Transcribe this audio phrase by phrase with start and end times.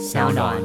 [0.00, 0.56] 小暖。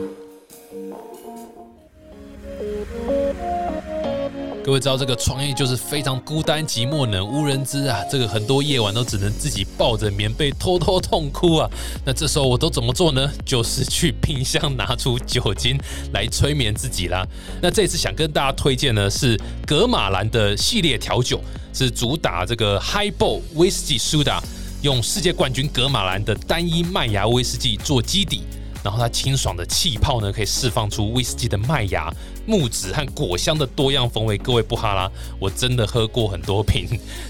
[4.63, 11.69] 各位知道这个创业就是非常孤单寂寞冷无人知啊，这个很多夜晚都只能自己抱着棉被偷偷痛哭啊。
[12.05, 13.29] 那这时候我都怎么做呢？
[13.45, 15.77] 就是去冰箱拿出酒精
[16.13, 17.27] 来催眠自己啦。
[17.61, 21.41] 那这次想跟大家推荐呢是格马兰的系列调酒，
[21.73, 24.39] 是主打这个 Highball Whisky Soda，
[24.81, 28.41] 用世界冠军格马兰的单一麦芽威士忌做基底。
[28.85, 32.13] 然后它清爽的气泡呢，可以释放出威士忌的麦芽、
[32.45, 34.37] 木质和果香的多样风味。
[34.37, 36.87] 各位不哈啦，我真的喝过很多瓶，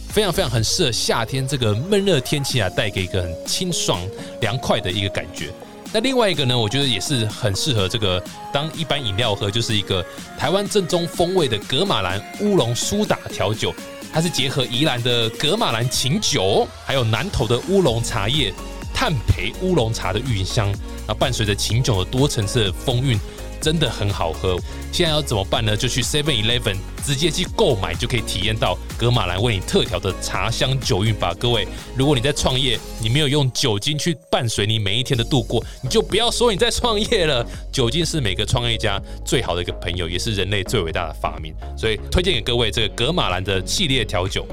[0.10, 4.02] 非常非常很适合夏天这个闷热天气啊，带给一个很清爽
[4.42, 5.50] 凉快的一个感觉。
[5.94, 10.06] 那另外一个呢，我觉得也是很适合这个当一般饮料喝，就是一个
[10.38, 13.74] 台湾正宗风味的格马兰乌龙苏打调酒。
[14.12, 18.54] 它是结合宜兰的格马兰琴酒，还有南投的乌龙茶叶。
[18.96, 20.74] 炭焙乌龙茶的韵香，
[21.06, 23.20] 那伴随着琴酒的多层次的风韵，
[23.60, 24.58] 真的很好喝。
[24.94, 25.76] 现在要怎么办呢？
[25.76, 31.36] 就去 Seven Eleven 直接去购买，就可以体验到格马兰为你特调的茶香酒韵吧。
[31.38, 37.46] 各位，如果你在创业，你没有用酒精去伴随你每一天的度过，你就不要说你在创业了。
[37.74, 41.54] 酒精是每个创业家最好的一个朋友，也是人类最伟大的发明。
[41.78, 44.48] 所以推荐给各位这个格马兰的系列调酒。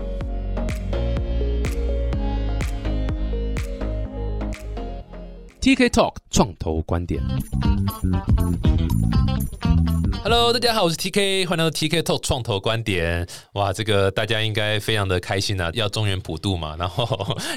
[5.62, 7.22] TK Talk 创投观点。
[10.24, 13.24] Hello，大家好，我是 TK，欢迎来到 TK Talk 创投观点。
[13.52, 17.06] 哇，这个大家应该非常的开心啊，要中原普渡嘛， 然后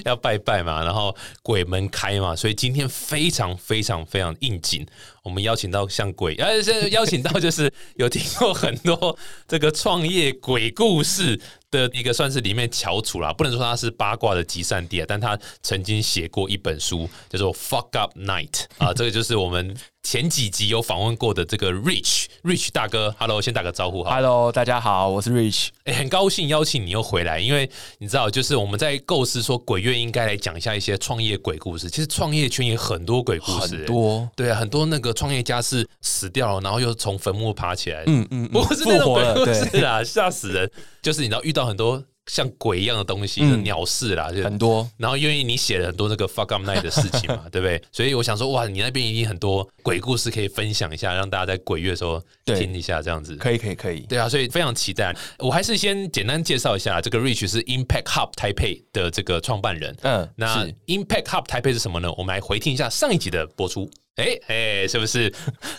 [0.06, 4.86] 要拜拜嘛，然后鬼门开嘛，所以今天非常非常非常应景。
[5.24, 11.42] 我们邀请到像鬼，呃，邀请到就是有听过很多这个创业鬼故事。
[11.76, 19.76] 的一个算是里面翘楚啦，不能说他是八卦的集散地啊，但他曾经写过一本书，叫做《Fuck Up Night》啊，这个就是我们。
[20.06, 24.14] 前几集有访问过的这个 Rich，Rich 大哥，Hello，先打个招呼哈。
[24.14, 31.90] Hello，大家好，我是 Rich，哎，很高兴邀请你又回来，因为你知道，就是我们在构思说鬼月应该来讲一下一些创业鬼故事。
[31.90, 40.70] 其实创业圈也很多鬼故事，很多，对啊，很多那个创业家是死掉了，然后又从坟墓爬起来，嗯嗯，不是那种鬼故事啊，吓死人。
[41.02, 42.04] 就是你知道遇到很多。
[42.28, 44.88] 像鬼一样的东西，鸟事啦，就很多。
[44.98, 47.82] 然后因为你写了很多那个 fuck up night 的事情嘛，对不对？
[47.92, 53.36] 所以我想说，哇，你那边一定很多鬼故事可以分享一下，让大家在鬼月的时候听一下，这样子。
[53.36, 54.00] 可以，可以，可以。
[54.02, 55.16] 对啊，所以非常期待。
[55.40, 59.96] 我还是先简单介绍一下，这个 Rich 是 Impact Hub 台北的这个创办人。
[60.02, 62.12] 嗯，那 Impact Hub 台北是什么呢？
[62.14, 63.90] 我们来回听一下上一集的播出。
[64.16, 65.32] 哎哎，是不是？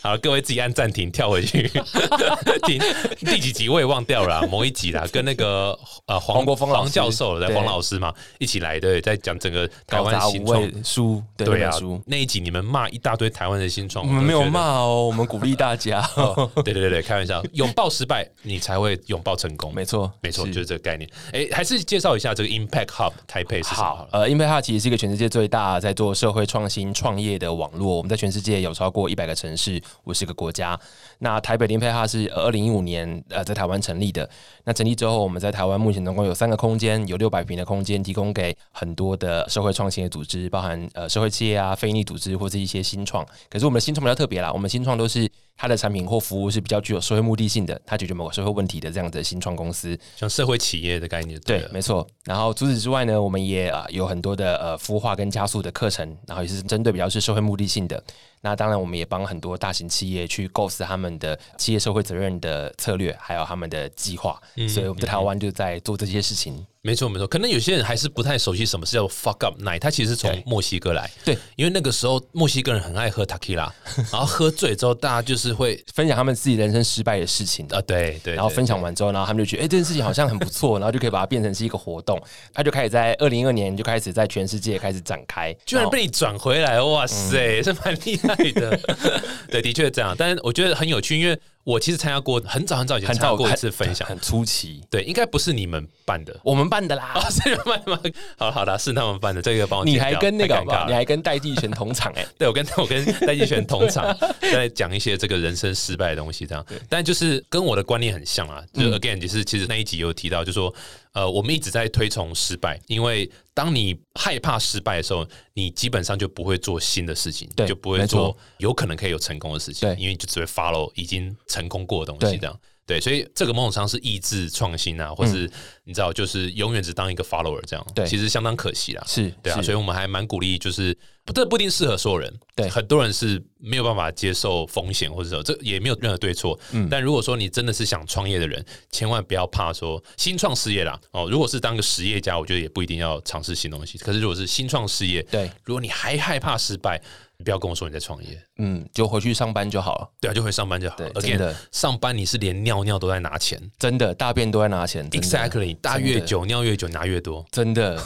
[0.03, 1.71] 好，各位自己按暂停，跳回去
[2.67, 2.79] 第
[3.25, 11.73] 第几集我也忘掉了，某一集啦，跟那个呃黄国峰黄教授在黄老师嘛一起来的，在讲整个台湾新创书，对啊，
[12.05, 16.07] 那一集你们骂一大堆台湾的新创，我们没有骂哦，我们鼓励大家。
[16.63, 19.73] 对对对对开玩笑，拥抱失败，你才会拥抱成功。
[19.75, 21.09] 没错，没错，就是这个概念。
[21.33, 24.09] 哎，还是介绍一下这个 Impact Hub 台北是什么？
[24.13, 30.79] 呃，Impact Hub 其实是一个全世界最大在做社会创新创业的网络，我们在全全世界有超过一百个城市，五十个国家。
[31.21, 34.29] 那台北林配哈是二零一五年呃在台湾成立的。
[34.65, 43.25] 那成立之后，我们在台湾目前总共有三个空间，有六百平的空间，提供给很多的社会创新的组织，包含呃社会企业啊、非利组织或是一些新创。
[43.49, 45.31] 可是我们的新创比较特别啦，我们新创都是。
[45.57, 51.41] 它的产品或服务是比较具有社会目的性的，它解决某个社会问题的这样的新创公司，像社会企业的概念。
[51.41, 52.07] 对，没错。
[52.25, 58.03] 然后除此之外呢，我们也啊有很多的呃孵化跟加速的课程，然后也是针对比较是社会目的性的。
[58.41, 64.41] 那当然，我们也帮很多大型企业去构思他们的企业社会责任的策略，还有他们的计划。
[64.69, 66.65] 所以我们在台湾就在做这些事情。
[66.83, 67.27] 没错，没错。
[67.27, 71.11] 可能有些人还是不太熟悉什么是叫 fuck up night，它其实是从墨西哥来。
[71.25, 73.69] 对，因为那个时候墨西哥人很爱喝 tequila，
[74.13, 77.81] 然后喝醉之后，大家就是会 分享他们自己人生失败的事情啊。
[77.83, 78.35] 对对。
[78.35, 82.23] 然后分享完之后，然后他们就觉得，哎，这件事情好像很不错，然后就可以把它变成是一个活动。
[82.55, 88.79] 他就开始在二零一二年就开始在全世界开始展开，居然被你转回来，哇塞，是蛮厉害对的。
[89.51, 90.15] 对，的确这样。
[90.17, 91.39] 但是我觉得很有趣，因为。
[91.67, 94.81] 我其实参加过很早很早以前参加过一次分享，很初期。
[94.89, 97.11] 对，应该不是你们办的，我们办的啦。
[97.19, 98.01] 哦是你们办的吗？
[98.39, 99.43] 好好的，是他们办的。
[99.43, 102.25] 这个帮我你还跟那个，你还跟戴季全同场哎？
[102.39, 106.65] 对，我跟我跟戴季全同场，在讲一些这个人生失败的东西，这样。
[106.89, 108.63] 但就是跟我的观念很像啊。
[108.73, 110.73] 就 again，就是其实那一集有提到，就说。
[111.13, 123.01] 呃，我们一直在推崇失败，因为当你害怕失败的时候，你基本上就不会做新的事情，就不会做有可能可以有成功的事情，因为就只会 follow 已经成功过的东西，这样对。
[123.01, 125.51] 所以这个某种上是抑制创新啊，或是
[125.87, 129.05] 你知道，就是永远只当一个 follower 这样，对其实相当可惜啦。
[129.07, 136.59] 是，对啊，所以我们还蛮鼓励，就是不这不一定适合所有人，对很多人是没有办法接受风险，或者说这也没有任何对错。
[136.73, 141.01] 嗯但如果说你真的是想创业的人，千万不要怕说新创事业啦。
[141.13, 143.97] 哦，如果是当个实业家，我觉得也不一定要尝试新东西。
[143.99, 147.01] 可是如果是新创事业，对，如果你还害怕失败，
[147.39, 150.09] 你不要跟我说你在创业，嗯，就回去上班就好了。
[150.21, 151.07] 对啊，就会上班就好对。
[151.09, 157.45] 而真的上班你是连尿尿都在拿钱真的，大便都在拿钱，exactly，大越久尿越久拿越多。
[157.51, 158.01] 真的，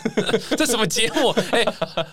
[0.56, 1.30] 这什么节目？
[1.52, 1.64] 哎、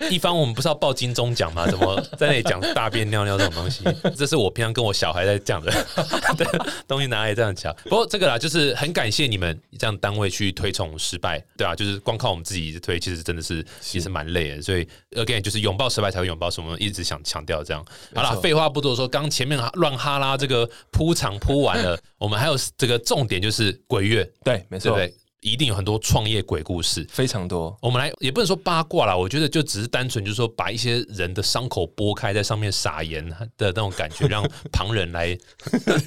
[0.10, 1.68] 一方我们不是要报金钟奖吗？
[1.68, 3.84] 怎么在那里讲大便尿尿这种东西？
[4.16, 5.72] 这是我平常跟我小孩在讲的
[6.38, 7.76] 的东西，拿来这样讲。
[7.84, 14.62] 不过这个啦，就是很感谢你们这样单位去推崇失败，对啊，就是光靠我们自己推，其实真的是也是蛮累的。
[14.62, 17.84] 所以 again，就是拥抱失败才会拥抱，是我们一直想强调这样。
[18.14, 25.18] 好啦，没错废话不多说，刚前面乱哈拉这个铺场铺完了，我们还有这个重点就是鬼月，对，没错，对不对？
[25.48, 27.06] 一定有很多创业鬼故事。
[27.10, 27.76] 非常多。
[27.82, 35.38] 我们来也不能说八卦啦，我觉得就只是单纯就是说把一些人的伤口剥开，在上面撒盐的那种感觉，让旁人来。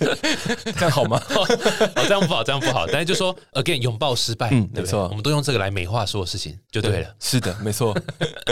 [0.76, 1.20] 这样好吗？
[1.34, 2.87] 哦，这样不好，这样不好。
[2.87, 7.14] 但是就说 again，拥抱失败，嗯对不对没错我们都用这个来美化所有事情，就对了。
[7.20, 7.96] 是的，没错。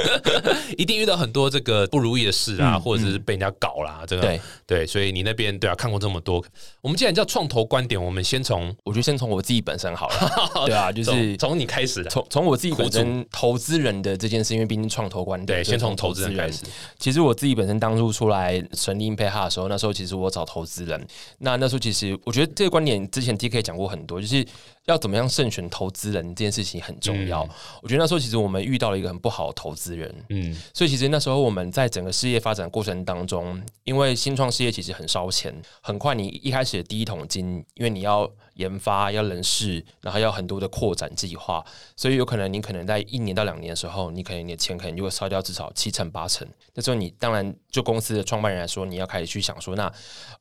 [0.76, 6.44] 一定遇到很多这个不如意的事啊，嗯或者是被人家搞啦，这个对对，所以你那边对啊，看过这么多。
[6.80, 10.66] 我们既然叫创投观点，我们先从我觉得先从我自己本身好了。
[10.66, 16.64] 对啊，就是从从你开始的，从从我自己本身投资人的这件事，因为毕竟创投观点，对，先从投资人开始。
[16.98, 21.06] 其实我自己本身当初出来成立 Impact Hub 的时候，那时候其实我找投资人，
[21.38, 24.46] 那那时候其实我觉得这个观点之前 T K 讲过很多，就是
[24.86, 27.42] 要怎么样慎选投资人这件事情很重要。
[27.82, 41.64] 我觉得那时候其实我们遇到了一个很不好的投资人，嗯，所以其实那时候我们在整个事业发展过程当中，因为新创事业其实很烧钱，很快你一开始的第一桶金，因为你要研发、要人事，然后要很多的扩展计划，
[41.96, 46.46] 所以有可能你可能在一年到两年的时候，你可能你的钱可能就会烧掉至少七成八成。
[46.74, 49.92] 那时候你当然就公司的创办人来说，你要开始去想说，那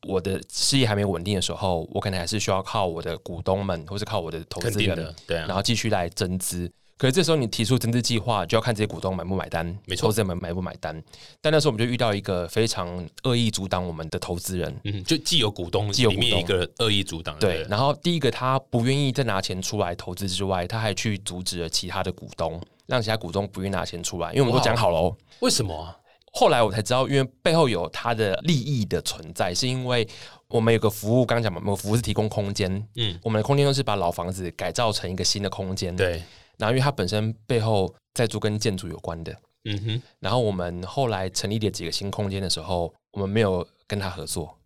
[0.08, 5.50] 我的事业还没有稳定的时候，我可能还是需要靠我的股东们，或是靠我的投资人然。
[5.50, 6.72] 后继续来增资。
[6.98, 11.02] 可是这时候你提出增资计划，就要看这些股东买不买单，没错投资人买买不买单。
[11.40, 17.64] 但那时候我们就遇到一个非常恶意阻挡我们的投资人，嗯，就既有股东，既有里面股东一个恶意阻挡，对。
[17.70, 25.16] 然后第一个他不愿意再拿钱出来投资之外，他还去阻止了其他的股东，让其他股东不愿意拿钱出来，因为我们都讲好了哦。
[25.42, 25.96] 为什么啊？
[26.34, 30.08] 后来我才知道，因为背后有他的利益的存在，是因为
[30.48, 35.96] 我们有个服务，刚刚讲嘛，我们服务是提供空间，嗯嗯，我们的空间都是把老房子改造成一个新的空间，。
[35.96, 36.22] 对，
[36.58, 44.58] 然后因为它本身背后在做跟建筑有关的，嗯哼，然后我们后来成立了几个新空间的时候，我们没有跟他合作，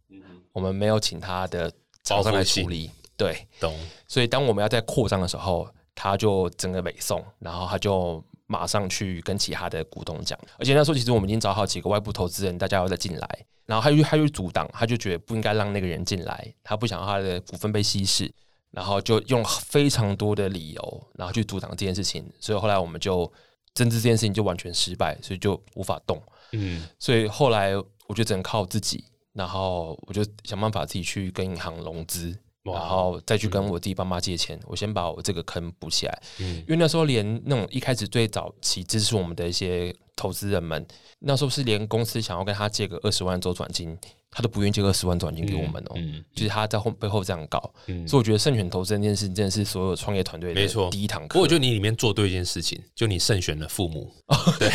[0.54, 1.72] 我们没有请他的
[2.04, 3.78] 厂商来处理，对，懂。
[4.08, 18.32] 所以当我们要在扩张的时候，他就整个北送，然后他就马上去跟其他的股东讲，而且那时候其实我们已经找好几个外部投资人，大家要再进来，然后他就他就阻挡，他就觉得不应该让那个人进来，他不想让他的股份被稀释，
[18.72, 23.32] 然后就用非常多的理由，然后去阻挡这件事情，所以后来我们就
[23.74, 26.22] 政治这件事情就完全失败，所以就无法动。
[26.54, 27.76] 嗯，所以后来
[28.08, 29.04] 我就只能靠自己，
[29.34, 34.60] 然后我就想办法自己去跟银行融资，然后再去跟我自己爸妈借钱。
[34.66, 40.86] 我先把我这个坑补起来，嗯因为那时候连那种一开始最早期支持我们的一些投资人们，
[41.18, 43.98] 那时候是连公司想要跟他借个二十万周转金，
[44.30, 45.94] 他都不愿意借二十万转金给我们哦。
[45.96, 51.30] 嗯，就是他在后背后这样搞，嗯所以我觉得慎选投资这件事真的是所有创业团队的没错第一堂课。
[51.30, 54.14] 不过我觉得你里面做对一件事情，就你慎选了父母，
[54.60, 54.70] 对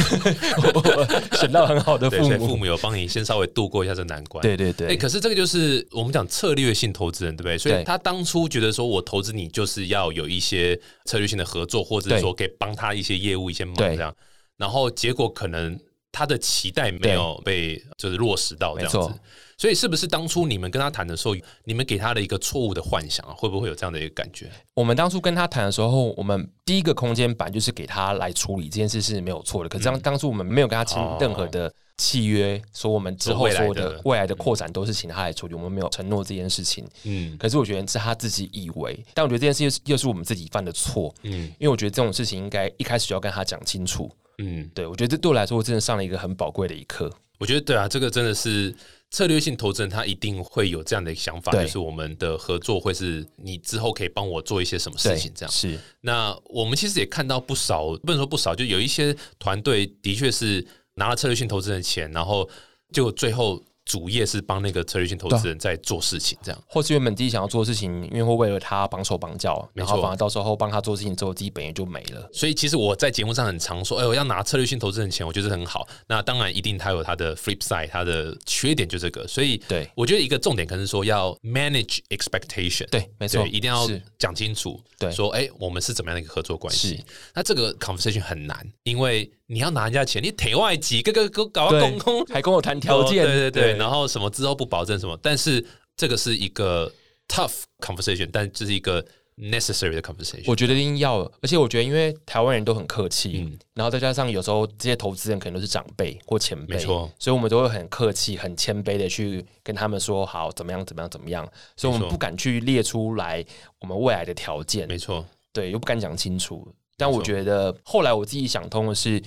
[1.38, 4.42] 选到很好的对，父母，父母有帮你先稍微度过一下这难关。
[4.42, 7.56] 对、对对对，可是这个就是我们讲策略性投资人，对不对？
[7.56, 14.12] 所以对他当初觉得说我投资你就是要有一些策略性的合作，或者说可以帮他一些业务、一些忙对这样。
[14.56, 15.78] 然后结果可能
[16.10, 19.20] 他的期待没有被就是落实到这样子。
[19.58, 21.34] 所以是不是当初你们跟他谈的时候，
[21.64, 23.32] 你们给他的一个错误的幻想啊？
[23.34, 24.50] 会不会有这样的一个感觉？
[24.74, 29.68] 我们当初跟他谈的时候，我们第一个空间版就是给他来处理这件事是没有错的。
[29.70, 36.86] 可是当当初我们没有跟他签哦任何的契约，说我们之后未来所有的的未来的扩展都是请他来处理，我们没有承诺这件事情。
[37.04, 44.14] 嗯可是我觉得是他自己以为，但我觉得这件事又是又是我们自己犯的错，嗯因为我觉得这种事情应该一开始就要跟他讲清楚。
[44.38, 47.12] 嗯，对我觉得这对我来说，我真的上了一个很宝贵的一课。
[47.38, 48.74] 我觉得对啊，这个真的是
[49.10, 55.52] 策略性投资人，他一定会有这样的想法，就是我们的合作会是你之后可以帮我做一些什么事情，这样。
[55.52, 62.48] 是那我们其实也看到不少，不能说不少，就有一些团队的确是拿了策略性投资人的钱，然后
[62.90, 66.62] 就最后主业是帮那个策略性投资人在做事情，这样。
[66.66, 72.28] 或是原本自己想要做的事情，因为会为了他绑手绑脚，没错然后反而到时候帮他做事情之后，自己本业就没了。
[72.32, 75.86] 所以其实我在节目上很常说，哎，我要拿策略性投资人钱，我觉得很好。
[76.08, 79.26] 那当然一定他有他的 flip side，他的缺点就这个。
[79.28, 87.04] 所以对我觉得一个重点可能是说要 manage expectation，对，没错，一定要是讲清楚，对说哎，我们是怎么样的一个合作关系？
[87.32, 91.98] 那这个 conversation 很难，因为你要拿人家钱，你腿外籍，各个各搞公公。
[91.98, 95.64] 空，还跟我谈条件，哦对对对，然后什么之后不保证什么，但是
[95.96, 96.92] 这个是一个
[97.28, 99.04] tough conversation，但这是一个
[99.36, 100.42] necessary 的 conversation。
[100.46, 103.58] 我觉得一定要，而且我觉得因为台湾人都很客气，嗯。
[103.74, 113.44] 然后再加上有时候这些投资人可能都是长辈或前辈，没错，所以我们都会很客气、很谦卑的去跟他们说好怎么样、怎么样、怎么样，所以我们不敢去列出来
[113.80, 116.66] 我们未来的条件，没错，对，又不敢讲清楚。
[116.96, 119.22] 但我觉得后来我自己想通的是，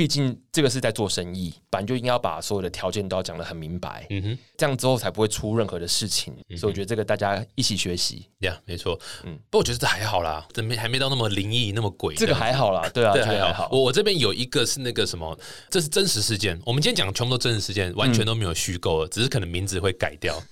[0.00, 4.38] 毕竟这个是在做生意，反正就应该要把所有的条件都要讲得很明白，嗯哼。
[4.56, 6.32] 这样之后才不会出任何的事情。
[6.56, 12.14] 所以我觉得这个大家一起学习，呀没错，嗯嗯，不过我觉得这还好啦，这没还没到那么灵异、那么鬼。
[12.14, 13.68] 这个还好啦，对啊，对，还好。
[13.70, 15.38] 我我这边有一个是那个什么，
[15.68, 16.58] 这是真实事件。
[16.64, 20.42] 我们今天讲的全部都真实事件，完全都没有虚构的，只是可能名字会改掉。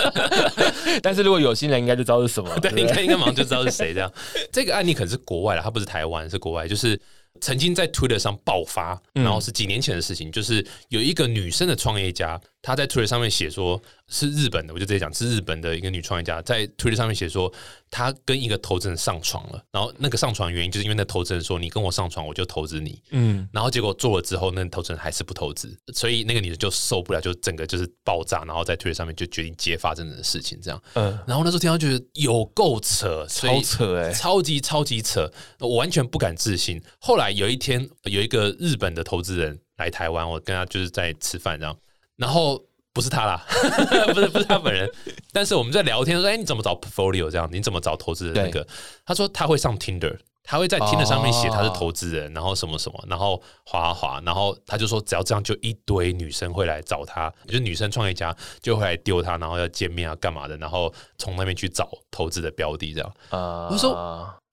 [1.02, 2.54] 但是如果有心人，应该就知道是什么。
[2.60, 4.12] 对，不应该应该马上就知道是谁这样。
[4.52, 7.00] 这个案例可能是国外的，它不是台湾，是国外，就是。
[7.40, 17.50] 曾经在 Twitter 上爆发，然后是几年前的事情，就是有一个女生的创业家，她在 Twitter 上面写说，是日本的，我就直接讲是日本的一个女创业家，在 Twitter 上面写说，
[17.90, 30.78] 她跟一个投资人上床了，然后那个上床的原因就是因为那投资人说你跟我上床，我就投资你，嗯，然后结果做了之后，那个投资人还是不投资，所以那个女的就受不了，就整个就是爆炸，然后在 Twitter 上面就决定揭发真正的事情，这样。
[30.92, 36.78] 嗯，然后那时候听到觉得有够扯，超扯哎、超级超级扯，我完全不敢置信。
[37.00, 41.74] 后来有一天，有一个日本的投资人来台湾，我跟他就是在吃饭这样，
[42.18, 43.42] 然后不是他啦，
[44.12, 44.90] 不是不是他本人，
[45.32, 47.48] 但是我们在聊天说，哎，你怎么找 portfolio 这样？
[47.50, 48.66] 你怎么找投资人那个？
[49.06, 50.18] 他说他会上 Tinder。
[50.50, 63.14] 他会在 Tinder 上面写他是投资人，然后什么什么，然后滑啊滑，然后他就说只要这样，就一堆女生会来找他，就是女生创业家就会来丢他，然后要见面啊干嘛的，然后从那边去找投资的标的这样。
[63.28, 63.92] 啊我说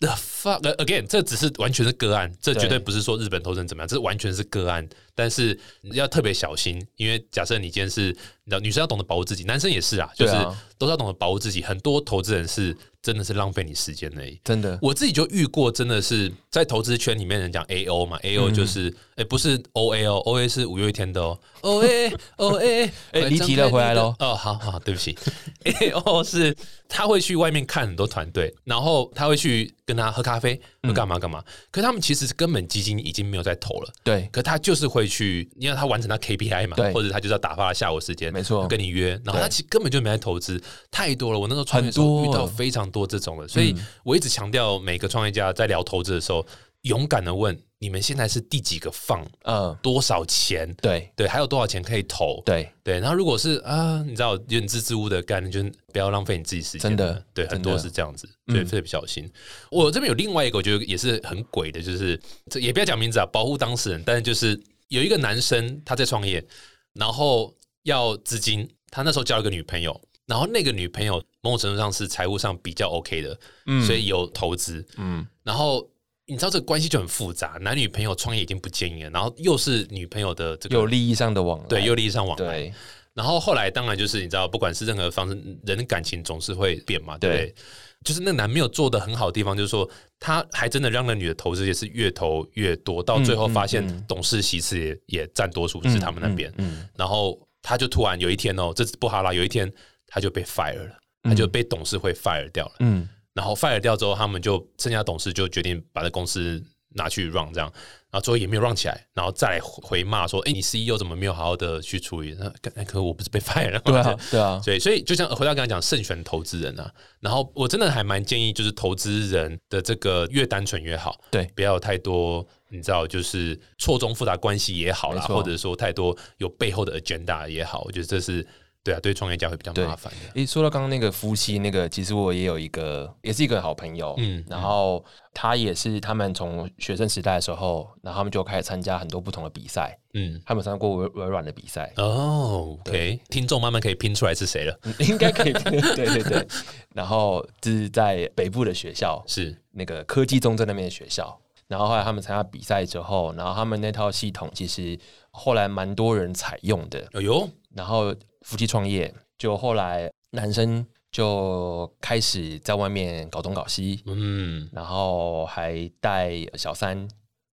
[0.02, 4.86] The fuck uh, again，这只是完全是个案，这绝对对不是说日本投资人怎么样，这完全是个案。
[5.16, 8.10] 但是你要特别小心，因为假设你今天是，
[8.44, 10.34] 你知道女生要懂得保护自己，男生也是啊，就是
[10.78, 11.64] 都是要懂得保护自己。
[11.64, 14.40] 很多投资人是真的是浪费你时间而已。
[14.44, 25.18] 真的，我自己就遇过，真的是在投资圈里面人讲 A O 嘛，A O 就是哎、不是 O A O，O A 是五月天的哦，O A O A，哎离题了回来喽哦，好好，对不起，
[25.64, 26.54] A O 是
[26.90, 30.60] 他会去外面看很多团队，然后他会去跟他喝咖啡，
[30.94, 31.42] 干嘛干嘛，
[31.72, 33.94] 可是他们其实根本基金已经没有在投了。
[34.04, 41.40] 对，可他就是会去，因为他完成他 KPI 嘛，或者他就是要打发下午时间，没错跟你约，然后他其实根本就没在投资，太多了。
[41.40, 46.46] 我那时候创业的时候遇到非常多这种的，所以我一直强调，每个创业家在聊投资的时候，
[46.82, 50.72] 勇敢的问：你们现在是第几个放嗯，多少钱？
[50.82, 52.42] 对对，还有多少钱可以投？
[52.46, 56.82] 对，对，然后如果是啊，你知道有点支支吾吾的干，你就不要浪费你自己时间。
[56.82, 59.30] 真的对，很多是这样子，所以嗯特别小心。
[59.72, 62.20] 我这边有另外一个，我觉得也是很鬼的，就是
[62.50, 64.04] 这也不要讲名字啊，保护当事人。
[64.06, 66.46] 但是就是有一个男生他在创业，
[66.94, 75.90] 然后要资金，他那时候交了个女朋友，然后那个女朋友某种程度上是财务上比较 OK 的，嗯所以有投资，嗯，然后。
[76.28, 82.62] 你知道这个关系就很复杂，男女朋友创业已经不建议了，然后又是女朋友的这个有利益上的往来，对，有利益上往来。
[82.64, 82.74] 对，
[83.14, 85.36] 然后后来当然就是你知道，不管是任何方式，
[85.68, 87.46] 人的感情总是会变嘛，对不对？
[87.46, 87.56] 对
[88.06, 99.70] 就是那男没有做的很好的地方，就是说他还真的让那女的投资也是越投越多，到最后发现董事席次也也占多数是他们那边，嗯，然后他就突然有一天哦，这是不哈拉，有一天
[100.08, 102.76] 他就被 fire 了，他就被董事会 fire 掉了。
[102.80, 103.10] 嗯。
[103.34, 106.64] 然后 fire 掉之后，他们就剩下董事就决定把这公司
[106.96, 107.72] 拿去 run 这样，
[108.10, 112.36] 然后最后也没有 run 起来，然后再来回骂说：“哎，你 CEO 怎么没有好好的去处理？
[112.40, 116.92] 那可可我不是被 fire 了？”对啊，对啊，对，所以就像回到刚才讲，慎选投资人啊。
[117.20, 128.46] 然后我真的还蛮建议，就是投资人的这个越单纯越好，对不要有太多你知道，就是错综复杂关系也好啦，或者说太多有背后的 agenda 也好，我觉得这是
[128.86, 130.40] 对啊，对创业家会比较麻烦的。
[130.40, 144.80] 诶，说到刚刚那个夫妻那个，其实我也有一个，也是一个好朋友，嗯嗯，然后他也是他们从学生时代的时候，然后他们就开始参加很多不同的比赛，嗯，他们参加过微微软的比赛，哦，OK，听众慢慢可以拼出来是谁了。
[144.84, 146.48] 嗯应该可以，对对对，
[146.94, 151.42] 然后是在北部的学校，是，那个科技中正那边的学校。
[151.68, 154.96] 然后后来他们参加比赛之后，然后他们那套系统其实
[155.32, 158.14] 后来蛮多人采用的，哎呦，然后
[158.46, 167.08] 夫妻创业，就后来男生就开始在外面搞东搞西，嗯，然后还带小三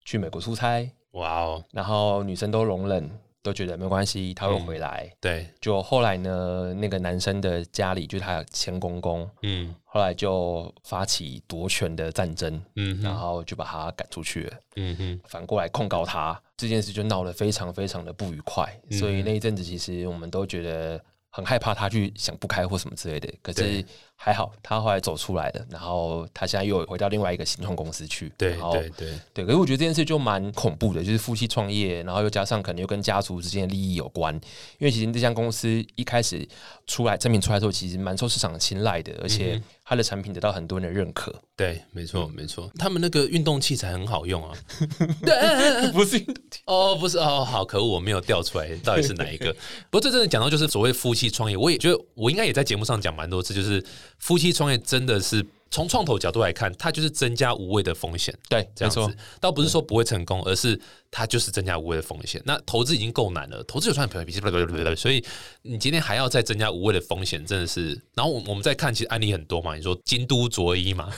[0.05, 3.11] 去美国出差，哇哦，然后女生都容忍，
[3.43, 5.11] 都觉得没关系，他会回来。
[5.21, 14.53] 对，就后来呢，那个男生的家里就是他的前公公，嗯后来就发起夺权的战争，嗯然后就把他赶出去了。
[14.77, 18.65] 嗯哼，反过来控告他这件事，就闹得非常非常的不愉快。
[18.89, 23.29] 嗯所以那一阵子，其实我们都觉得很害怕他去想不开或什么之类的。
[23.43, 23.87] 可是对
[24.25, 28.33] 还好，他后来走出来了，然后他现在又回到另外一个新创公司去。
[28.39, 34.33] 对对对，对，可是我觉得这件事就蛮恐怖的，就是夫妻创业，然后又加上可能又跟家族之间的利益有关。
[34.79, 36.47] 因为其实这家公司一开始
[36.87, 41.35] 出来产品出来之后，其实蛮受市场青睐的，而且嗯它的产品得到很多人的认可。
[41.57, 44.57] 对，没错没错，他们那个运动器材很好用啊。
[45.93, 46.35] 不是运动
[46.67, 49.53] 哦，不是哦，好可恶，我没有调出来到底是哪一个。
[49.91, 53.85] 不过这真的讲到就是所谓夫妻创业，我也觉得我应该也在节目上讲蛮多次，就是
[54.19, 58.35] 夫妻创业真的是从创投角度来看，它就是增加无谓的风险。
[58.49, 60.79] 对，这样子，，倒不是说不会成功，而是
[61.11, 62.43] 它就是增加无谓的风险。
[62.45, 65.25] 那投资已经够难了，投资有算比比所以
[65.63, 67.99] 你今天还要再增加无谓的风险，真的是。
[68.15, 71.11] 然后我我们再看，其实案例很多嘛，你说京都卓一嘛，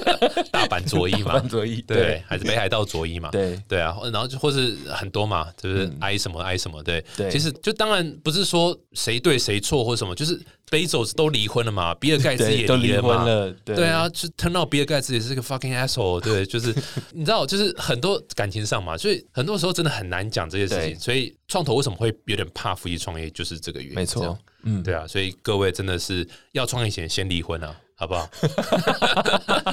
[0.50, 10.40] 大阪卓一嘛半，左一，对，还是北海道卓一嘛，对对啊，然后就或是很多嘛，就是挨什么挨什么，对，对其实就当然不是说谁对谁错或什么，就是
[10.70, 16.74] 贝佐斯都离婚了嘛， 比尔盖茨，也都离，婚了，对对，啊，就 turn out 比尔盖茨也是个 fucking asshole，对， 就是
[17.12, 20.98] 你知道，就是很多感情上嘛，所以很多时候真的很难讲这些事情。
[20.98, 23.94] 所以创投为什么会有点怕夫妻创业，就是这个原因。
[23.94, 28.28] 没错嗯，对啊，所以各位真的是要创业前先离婚啊，好不好？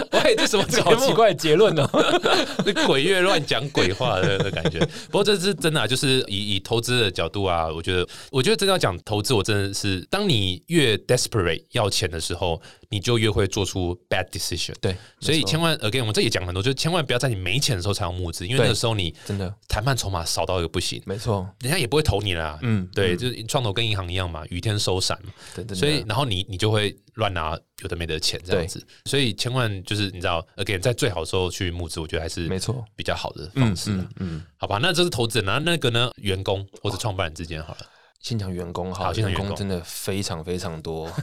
[0.11, 0.65] 喂，这什么？
[0.83, 1.89] 好奇怪的结论哦。
[2.65, 4.79] 这鬼月乱讲鬼话的的感觉。
[4.79, 14.73] 不过这是真的、啊，就是以以投资的角度啊，我觉得，我觉得真的要讲投资，我真的是，当你越 desperate 要钱的时候，你就越会做出 bad decision。
[14.81, 22.57] 对，所以千万 again，我们这也讲很多，就是千万不要在你没钱的时候才要募资，因为那个时候你真的谈判筹码少到一个不行，没错，人家也不会投你啦。
[22.61, 25.31] 嗯对，就是创投跟银行一样嘛，雨天收伞嘛。
[25.55, 25.75] 真的。
[25.75, 32.83] 所以，然后你你就会乱拿有的没的钱这样子，所以千万就是你知道，again，在最好的时候去募资，我觉得还是没错。
[32.95, 37.79] 比较好的方式啊、嗯嗯，好吧，那这是投资人，然后那个呢，员工或者创办人之间好了。
[38.25, 41.07] 先讲员工哈，好现场员工真的非常非常多。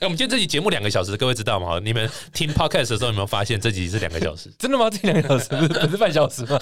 [0.00, 1.78] 哎、我们今天这集节目两个小时，各位知道吗？
[1.84, 4.50] 你们听 podcast 的时候有没有发现这集是两个小时？
[4.58, 4.88] 真的吗？
[4.88, 6.58] 这两个小时不是不是半小时吗？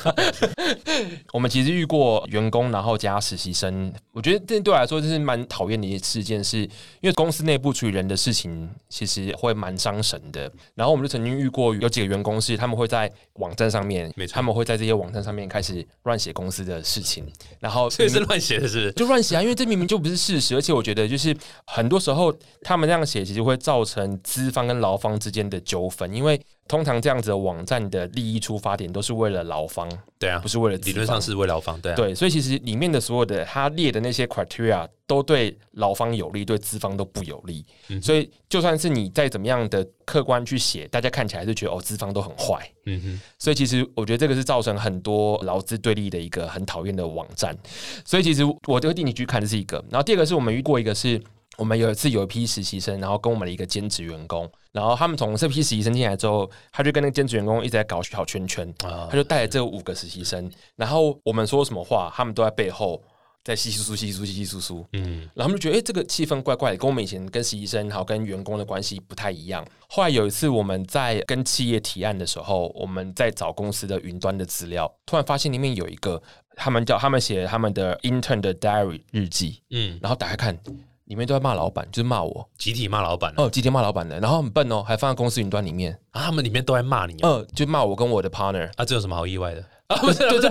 [1.33, 6.69] 我们其实遇过员工，然后加实习生，我觉得这对我来说这是蛮讨厌的一事件是，因
[7.03, 10.51] 为公司内部处理人的事情，其实会蛮伤神的。
[10.75, 17.25] 然后我们就曾经遇过有几个员工是，他们会在网站上面他们会在这些网站上面开始乱写公司的事情，
[17.61, 37.65] 然后所以是乱写的是就乱写啊，因为这明明就不是事实，而且我觉得就是很多时候他们这样写，其实会造成资方跟劳方之间的纠纷，因为通常这样子的网站的利益出发点都是为了劳方，对啊，不是为了理论上是为劳方，对啊，对，所以其实里面的所有的他列的那些 criteria 都对劳方有利，对资方都不有利。
[37.89, 42.67] 嗯所以就算是你再怎么样的客观去写，大家看起来还是觉得哦，资方都很坏。
[42.87, 47.57] 嗯哼，所以其实我觉得这个是造成很多劳资对立的一个很讨厌的网站。
[48.05, 49.85] 所以其实我就会定期去看，这是一个。
[49.91, 51.21] 然后第二个是我们遇过一个是。
[51.59, 63.03] 我们有一次有一批实习生，然后跟我们的一个兼职员工，然后他们从这批实习生进来之后，他就跟那个兼职员工一直在搞小圈圈，啊他就带着这五个实习生，然后我们说什么话，他们都在背后
[63.45, 64.87] 在稀稀疏疏、稀稀疏疏、稀稀疏疏。
[64.93, 69.67] 嗯，然后他们就觉得，哎、这个气氛怪怪的，跟我们以前跟实习生还有跟员工的关系不太一样。
[69.89, 76.23] 后来有一次我们在跟企业提案的时候，我们在找公司的云端的资料，突然发现里面有一个，
[76.55, 80.59] 他们叫他们写他们的 intern 的 diary 日记，嗯，然后打开看，
[81.05, 88.69] 里面都在骂老板，就是骂我，集体骂老板哦，集体骂老板的，然后很笨哦，还放在公司云端里面，啊，他们里面都在骂你啊，呃，就骂我跟我的 partner。
[88.77, 89.65] 啊，这有什么好意外的？
[89.89, 90.51] 啊，不是， 对对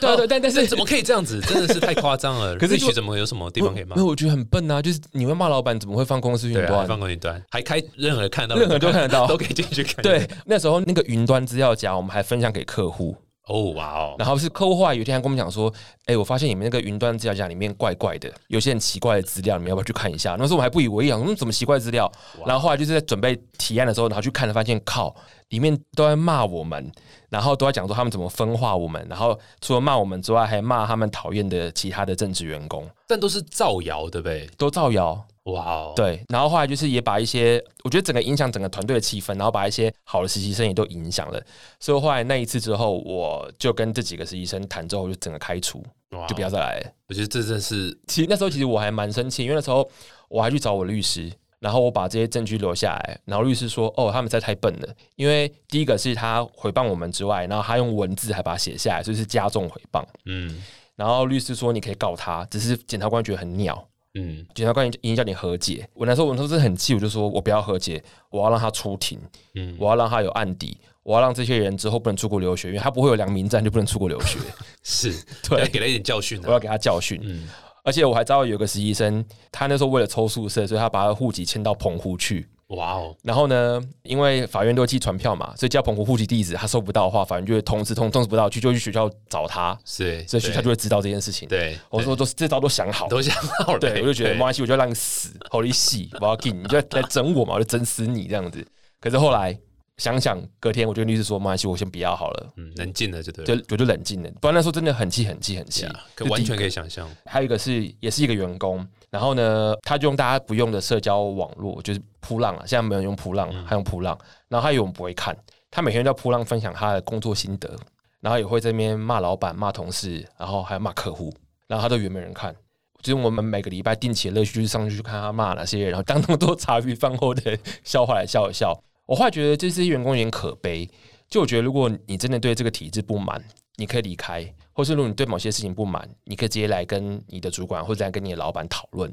[0.00, 1.40] 对对，但但是怎么可以这样子？
[1.42, 2.56] 真的是太夸张了。
[2.58, 6.86] 可是 Rich 怎么有什么地方可以骂因为，我觉得很笨啊，就是你会骂老板，怎么会放公司云端？
[6.86, 10.02] 放过云端，还开任何看到，任何都看得到都可以进去看。
[10.02, 13.14] 对，，那时候那个云端资料夹，我们还分享给客户，
[13.48, 15.72] 哦，哇哦，然后是客户后来有一天还跟我们讲说，
[16.04, 20.36] 哎、我发现你们那个云端资料夹里面怪怪的，有些很奇怪的资料，你们要不要去看一下？
[20.38, 22.10] 那时候我们还不以为意，嗯，怎么奇怪的资料？
[22.44, 25.14] 然后后来就是在准备提案的时候，然后去看了，发现靠，
[25.48, 26.92] 里面都在骂我们，
[27.30, 34.46] 然后都在讲说他们怎么分化我们，然后除了骂我们之外，还骂他们讨厌的其他的政治员工，但都是造谣，对不对？
[34.58, 35.26] 都造谣。
[35.52, 41.42] 哇哦，对，然后后来就是也把一些，我觉得整个影响整个团队的气氛，然后把一些好的实习生也都影响了。
[41.80, 46.90] 所以后来那一次之后，我就跟这几个实习生谈之后，就整个开除，哇就不要再来了。
[47.08, 49.88] 我觉得这真是其实那时候其实我还蛮生气，因为那时候
[50.28, 60.04] 我还去找我律师，然后我把这些证据留下来，然后律师说：“哦，他们在太笨了，因为第一个是他诽谤我们之外，然后他用文字还把它写下来，所以是加重诽谤。
[60.26, 60.62] 嗯
[60.96, 63.82] 然后律师说你可以告他，只是检察官觉得很鸟。”
[64.18, 69.18] 嗯检察官已经叫你和解，我那时候我那时候真的很气，我就说我不要和解，我要让他出庭，
[69.54, 74.38] 嗯，我要让他有案底，我要让这些人之后不能出国留学，因为他不会有良民证就不能出国留学，
[74.82, 75.12] 是
[75.48, 76.44] 对要给他一点教训啊。
[76.46, 77.20] 我要给他教训。
[77.22, 77.48] 嗯，
[77.84, 82.48] 而且我还知道有个实习生，他那时候为了抽宿舍，所以他把他户籍迁到澎湖去。
[82.68, 91.48] 哇哦，然后呢，因为法院都会寄传票嘛，所以叫澎湖户籍地址，他收不到的话，法院就会通知通通知不到去，就去学校找他，是，所以学校就会知道这件事情。
[91.48, 98.62] 对，我说都这招都想好，都想好了，对，我就觉得没关系，我就让你死，好你戏，我要给你，你就来整我嘛，我就整死你这样子。
[99.00, 99.58] 可是后来
[99.98, 105.86] 想想，隔天我就跟律师说，没关系，我先不要好了，嗯，冷静了就对了，就我就冷静了，不然那时候真的很气很气很气。
[106.14, 114.16] 可完全可以想象，个还有一个是也是一个员工，然后呢，他就用大家不用的社交网络，就是扑浪啊，现在没有人用扑浪，他用扑浪，
[114.48, 115.36] 然后他以为我们不会看，
[115.70, 117.76] 他每天都在扑浪分享他的工作心得，
[118.20, 121.34] 然后也会在那边骂老板、骂同事，然后还有骂客户，
[121.66, 122.54] 然后他都以为没人看。
[123.02, 128.76] 就是我们每个礼拜定期的乐趣，就是上去去看他骂哪些人，然后当那么多茶余饭后的笑话来笑一笑。
[129.08, 130.86] 我后来觉得这些员工有点可悲，
[131.30, 133.42] 就我觉得如果你真的对这个体制不满，
[133.76, 134.44] 你可以离开，
[134.74, 139.10] 或是如果你对某些事情不满，你可以直接来跟你的主管或者来跟你的老板讨论。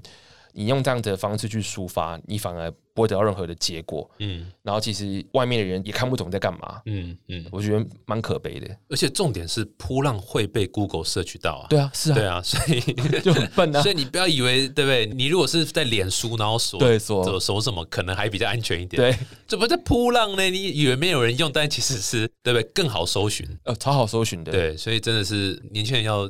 [0.52, 4.10] 你用这样子的方式去抒发，你反而不会得到任何的结果。
[4.20, 8.68] 嗯然后其实外面的人也看不懂你在干嘛，嗯嗯，我觉得蛮可悲的。
[8.90, 12.80] 而且重点是扑浪会被 Google 摄取到啊，对啊，是啊，对啊，所以
[13.22, 13.82] 就很笨啊。
[13.84, 15.06] 所以你不要以为对不对？
[15.06, 20.50] 你如果是在脸书然后锁对锁锁锁什么，可能还比较安全一点。，对，怎么在扑浪呢？
[20.50, 22.64] 你以为没有人用，但其实是对不对？
[22.74, 23.46] 更好搜寻。
[23.66, 26.28] 呃，超好搜寻的。，对，所以真的是年轻人要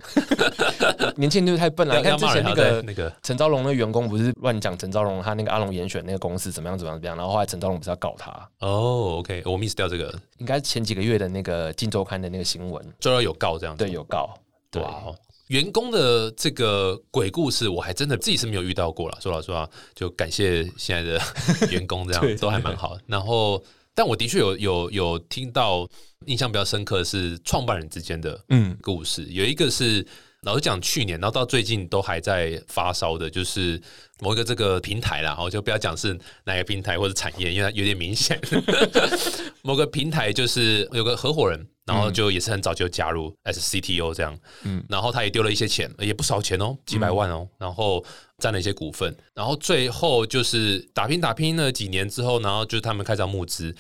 [1.16, 1.96] 年轻人就是太笨了。
[1.96, 13.84] 要你看之前那个那个陈昭荣的员工不是乱讲陈昭荣他那个阿龙严选那个公司怎么样怎么样怎么样，然后后来陈昭荣不是要告他，哦，OK，我 miss 掉这个，应该是前几个月的那个《镜周刊》的那个新闻，就要有告这样子。
[13.84, 14.34] 对，有告，
[14.72, 15.16] 对，哇哦，
[15.48, 19.18] 员工的这个鬼故事，我还真的自己是没有遇到过了。
[19.20, 21.20] 说老实话，就感谢现在的
[21.72, 22.98] 员工，这 对样都还蛮好。
[23.06, 23.62] 然后，
[23.94, 25.86] 但我的确有有有听到
[26.26, 30.08] 印象比较深刻的是创办人之间的嗯故事，有一个是。
[30.46, 33.82] 老实讲，去年然后到最近都还在发烧的，就是
[34.20, 38.40] 某一个这个平台啦，我就不要讲是哪个平台或者产业，因为它有点明显。
[39.64, 44.78] 某个平台就是有个合伙人，然后就也是很早就加入 as CTO 这样，嗯。
[44.78, 48.06] 嗯，然后他也丢了一些钱，也不少钱哦，几百万哦，然后
[48.38, 53.76] 占了一些股份，然后最后就是打拼打拼了几年之后，然后就是他们开始募资，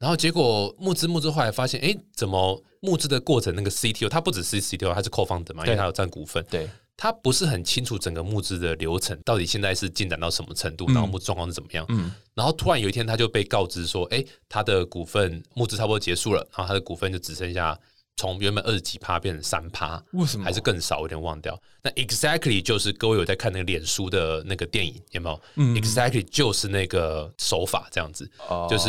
[0.00, 5.76] 然后结果募资募资，后来发现，哎，怎么募资的过程那个 CTO 他不只是 CTO，他是 co-founder 嘛，因为对。
[5.76, 11.84] 他有占股份，对，他不是很清楚整个募资的流程到底现在是进展到什么程度，然后募资状况是怎么样。
[11.90, 12.10] 嗯。
[12.34, 17.78] 然后突然有一天他就被告知说，哎，他的股份募资差不多结束了，然后他的股份就只剩下
[18.16, 21.00] 从原本二十几趴变成三趴，为什么还是更少？
[21.00, 21.58] 有点忘掉。
[21.82, 28.88] 那 exactly 就是各位有在看那个脸书的那个电影有没有、嗯 e x a c t l y 就是那个手法这样子，哦就是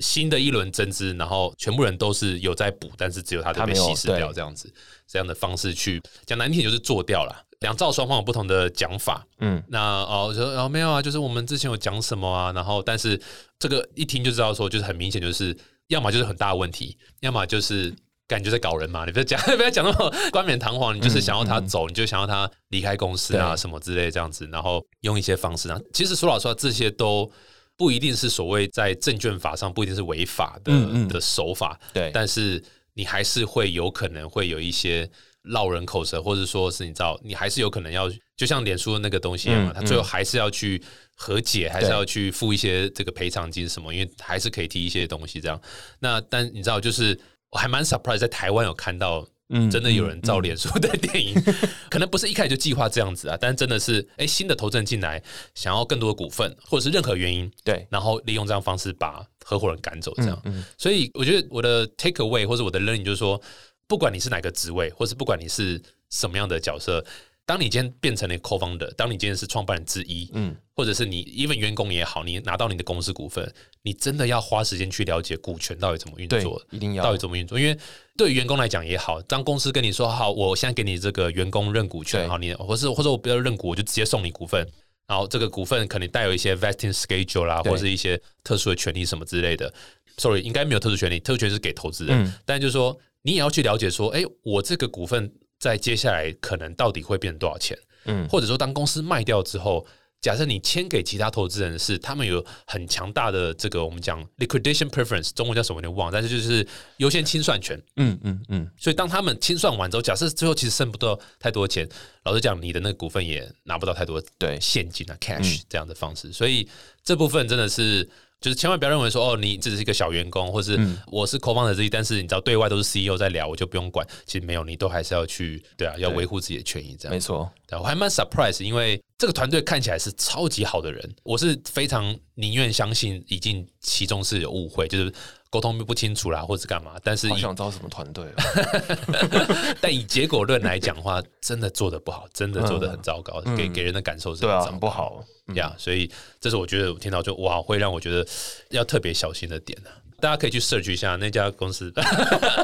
[0.00, 4.72] 新的一轮增资，然后全部人都是有在补，但是只有他的他被稀释掉对这样子，
[5.06, 7.44] 这样的方式去讲难听点就是做掉了。
[7.60, 13.18] 两造双方有不同的讲法，嗯那哦，我说哦没有啊，就是我们之前有讲什么啊，然后但是
[13.58, 15.56] 这个一听就知道说，就是很明显就是
[15.88, 17.94] 要么就是很大的问题，要么就是
[18.28, 25.68] 感觉在搞人嘛，你不要讲不要讲那么冠冕堂皇，你就是想要他走，你就想要他离开公司啊什么之类这样子，然后用一些方式。
[25.68, 27.30] 啊，其实说老实话，这些都。
[27.76, 30.72] 不一定是所谓在证券法上不一定是违法的、
[31.08, 35.10] 的手法，对，但是你还是会有可能会有一些
[35.42, 40.80] 落人口舌，或者说是你知道，你还是有可能要，就像脸书的那个东西一样嘛，嗯他最后还是要去
[41.16, 45.60] 和解，还是要去付一些这个赔偿金什么，因为还是可以提一些东西这样。
[45.98, 47.18] 那但你知道，就是
[47.54, 49.26] 我还蛮 surprise 在台湾有看到。
[49.50, 51.34] 嗯真的有人造脸书的电影，
[51.90, 55.22] 可能不是一开始就计划这样子啊，但是真的是哎、新的投资人进来，
[55.54, 60.40] 想要更多的股份，或者是任何原因，对，然后利用这样方式把合伙人赶走，这样。
[60.46, 63.40] 嗯所以我觉得我的 take away 或者我的 learning 就是说，
[63.86, 67.04] 不管你是哪个职位，或是不管你是什么样的角色，
[67.46, 73.52] 当你今天变成了 co-founder，当你今天是创办人之一，嗯，或者是你 even 员工也好，你拿到你的公司股份，
[73.82, 77.58] 你真的要花时间去了解股权到底怎么运作，，一定要到底怎么运作？
[77.58, 77.78] 因为
[78.16, 84.66] 对于员工来讲也好，当公司跟你说好，我现在给你这个员工认股权，好，你或是或者我不要认股，我就直接送你股份。
[85.06, 89.70] 然后这个股份可能带有一些 vesting schedule 啦，对或是一些特殊的权利什么之类的。
[90.16, 92.24] Sorry，应该没有特殊权利，特殊权利是给投资人。
[92.24, 95.30] 嗯但就是说，你也要去了解说，哎，我这个股份
[95.64, 97.76] 在接下来可能到底会变多少钱？
[98.06, 99.86] 嗯或者说当公司卖掉之后，
[100.20, 106.66] 假设你签给其他投资人是他们有很强大的这个我们讲 liquidation preference，中文叫什么我有点忘了，但是就是
[106.98, 107.82] 优先清算权。
[107.96, 111.88] 嗯嗯嗯，所以当他们清算完之后，假设最后其实剩不到太多钱，
[112.24, 116.68] 老实讲，你的那个股份也拿不到太多对现金啊 cash 这样的方式，所以
[117.02, 118.08] 这部分真的是。
[118.44, 124.06] 就是千万不要认为说哦，你只是一个小员工，或是我是 co-founder 之一，但是你知道对外都是 CEO 在聊，我就不用管。
[124.26, 127.18] 其实没有，你都还是要去对啊，要维护自己的权益这样没。
[127.18, 135.10] 错，对，我还蛮 surprise，因为这个团队看起来是超级好的人，我是非常宁愿相信已经其中是有误会，就是
[135.54, 136.94] 沟通不清楚啦，或是干嘛。
[137.04, 139.76] 但是想招什么团队哦。
[139.80, 145.22] 但以结果论来讲的话，真的做的不好，真的做的很糟糕，给给人的感受是对啊，很不好。
[145.54, 145.72] 呀。
[145.78, 148.26] 所以这是我觉得我听到就哇，会让我觉得
[148.70, 151.92] 要特别小心的点呢、大家可以去 search 一下那家公司，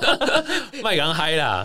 [0.82, 1.64] 麦刚嗨啦，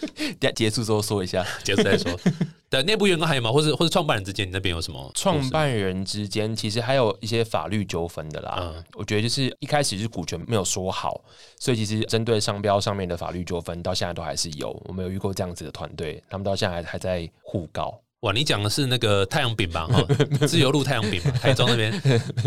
[0.54, 2.20] 结束之后说一下，结束再说。
[2.68, 3.50] 对，内部员工还有吗？
[3.52, 8.56] 或者或者创办人之间，你那边有什么创办人之间其实还有一些法律纠纷的啦。
[8.60, 11.20] 嗯我觉得就是一开始是股权没有说好，
[11.58, 14.70] 所以其实针对商标上面的法律纠纷，到现在都还是有。
[14.86, 18.00] 我们有遇过这样子的团队，他们到现在还还在互告。
[18.20, 19.86] 哇，你讲的是那个太阳饼吧？
[19.92, 20.02] 哈，
[20.46, 21.92] 自由路太阳饼嘛，台中那边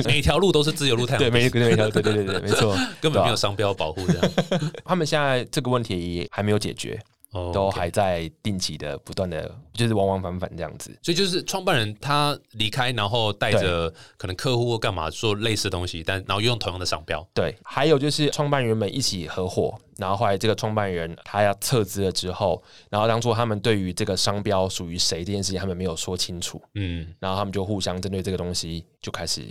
[0.03, 4.31] 每条路都是自由路太阳对，饼，没对，没错，对对对对，没错，根本没有商标保护这样。
[4.83, 6.99] 他们现在这个问题还没有解决，
[7.31, 10.97] 哦都还在定期的不断的，就是往往返返这样子。
[11.01, 17.25] 所以就是创办人他离开，然后带着可能客户或干嘛做类似的东西，但然后用同样的商标。
[17.33, 29.45] 对，还有就是创办人们一起合伙，然后后来这个创办人他要撤资了之后，然后当初他们对于这个商标属于谁这件事情，他们没有说清楚，嗯，然后他们就互相针对这个东西就开始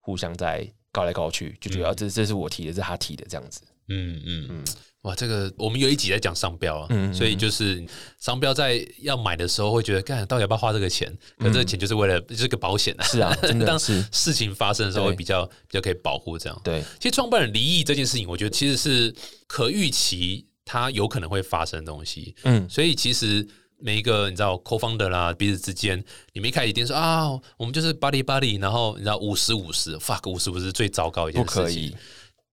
[0.00, 3.62] 互相在告来告去，就觉得、啊这这是我提的，这是他提的这样子。
[3.88, 4.64] 嗯嗯嗯
[5.02, 7.84] 哇，这个我们有一集在讲商标啊，嗯嗯所以就是
[8.18, 11.12] 商标在要买的时候会觉得，干到底要不要花这个钱？
[11.38, 16.60] 可这个钱就是为了这个保险啊，是啊，真的 当是事情发生的时候会比较比较可以保护这样。
[16.62, 19.14] 对，其实创办人离异这件事情，我觉得其实是
[19.46, 23.46] 可预期它有可能会发生的东西，嗯，所以其实。
[23.84, 26.00] 每一个你知道 co-founder 啦，彼此之间，
[26.34, 31.96] 你们一开始一定说啊，我们就是 buddy buddy，然后你知道五十五十，fuck 五十五十最糟糕一件事情，不可以，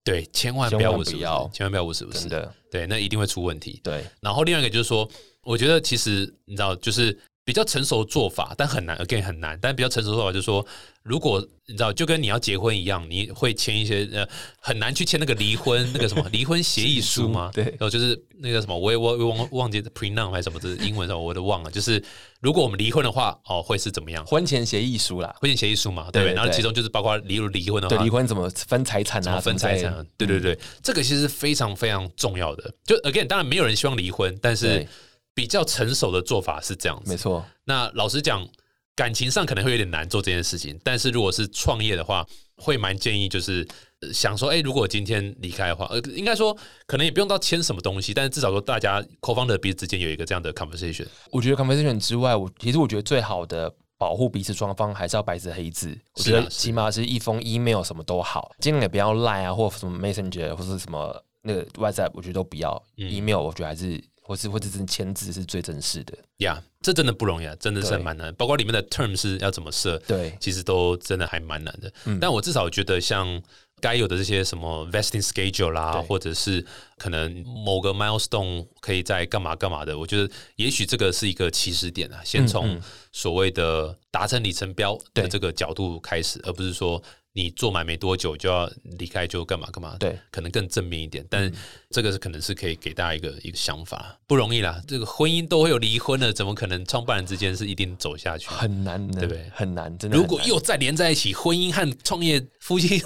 [0.02, 1.10] 对，千万不要五十
[1.52, 3.80] 千万不要五十五十，真的对，那一定会出问题。
[3.84, 5.08] 对，然后另外一个就是说，
[5.42, 7.16] 我觉得其实你知道，就是
[7.50, 9.58] 比较成熟的做法，但很难，again 很难。
[9.60, 10.64] 但比较成熟的做法就是说，
[11.02, 14.24] 如果你知道，就跟你要结婚一样，你会签一些呃
[14.60, 17.50] 很难去签那个离婚那个什么 离婚协议书吗？
[17.52, 21.70] 对然后就是那个什么，我也我我忘忘记 prenup 还是什么，这是英文什么我都忘了。
[21.72, 22.00] 就是
[22.40, 24.24] 如果我们离婚的话，哦，会是怎么样？
[24.24, 26.34] 婚前协议书啦，婚前协议书嘛，对不对？
[26.34, 30.06] 然后其中就是包括离离婚的话，对，离婚怎么分财产啊，分财产啊？
[30.16, 32.72] 对对对，这个其实是非常非常重要的。
[32.84, 34.88] 就 again，当然没有人希望离婚，但是对
[35.34, 38.46] 比较成熟的做法是这样没错，那老实讲，
[38.94, 43.66] 感情上可能会有点难做这件事情，但是如果是创业的话，会蛮建议就是。
[44.02, 51.06] 呃想说，哎、如果今天离开的话，呃，应该说可能也不用到签什么东西，但是至少说大家 co-founder 彼此之间有一个这样的 conversation。
[51.30, 55.94] 我觉得 conversation 之外，我其实我觉得最好的保护彼此双方还是要白纸黑字。
[56.14, 62.82] 我觉得起码是一封 email 什么都好，尽量也不要 line 啊，或什么 messenger 或是什么那个 WhatsApp，我觉得都不要。
[62.96, 66.16] 嗯 email 我觉得还是或是或者是签字是最正式的。
[66.36, 71.92] 呀、这真的不容易啊，真的是对蛮难，包括里面的 term 是要怎么设，对，其实都真的还蛮难的。
[72.04, 73.42] 嗯但我至少觉得像
[73.80, 76.64] 该有的这些什么 vesting schedule 啦，或者是
[76.96, 87.02] 可能某个 milestone 可以在干嘛干嘛的，我觉得也许这个是一个起始点啊，先从嗯所谓的达成里程标的对这个角度开始，而不是说。
[87.32, 89.96] 你做满没多久就要离开，就干嘛干嘛？
[90.00, 91.24] 对，可能更正面一点。
[91.30, 91.50] 但
[91.90, 94.82] 这个是可能是可以给大家一个一个想法，不容易啦。
[94.88, 98.48] 这个婚姻都会有离婚的，怎么可能创办人之间是一定走下去？
[98.48, 100.16] 很难的，对不对很难，真的。
[100.16, 103.00] 如果又再连在一起，婚姻和创业夫妻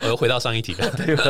[0.00, 0.88] 我又回到上一题了。
[0.96, 1.24] 对吧